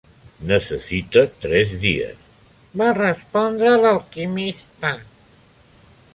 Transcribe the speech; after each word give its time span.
"Necessita 0.51 1.23
tres 1.43 1.75
dies", 1.83 2.25
va 2.83 2.89
respondre 3.01 3.75
l'alquimista. 3.85 4.95